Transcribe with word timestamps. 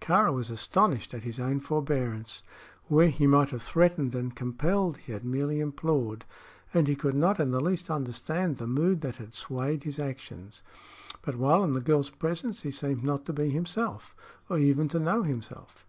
Kāra 0.00 0.32
was 0.32 0.48
astonished 0.48 1.12
at 1.12 1.24
his 1.24 1.38
own 1.38 1.60
forbearance. 1.60 2.42
Where 2.88 3.08
he 3.08 3.26
might 3.26 3.50
have 3.50 3.60
threatened 3.60 4.14
and 4.14 4.34
compelled 4.34 4.96
he 4.96 5.12
had 5.12 5.26
merely 5.26 5.60
implored, 5.60 6.24
and 6.72 6.88
he 6.88 6.96
could 6.96 7.14
not 7.14 7.38
in 7.38 7.50
the 7.50 7.60
least 7.60 7.90
understand 7.90 8.56
the 8.56 8.66
mood 8.66 9.02
that 9.02 9.16
had 9.16 9.34
swayed 9.34 9.84
his 9.84 9.98
actions. 9.98 10.62
But 11.20 11.36
while 11.36 11.62
in 11.64 11.74
the 11.74 11.82
girl's 11.82 12.08
presence 12.08 12.62
he 12.62 12.70
seemed 12.70 13.04
not 13.04 13.26
to 13.26 13.34
be 13.34 13.50
himself, 13.50 14.16
or 14.48 14.56
even 14.56 14.88
to 14.88 14.98
know 14.98 15.22
himself. 15.22 15.84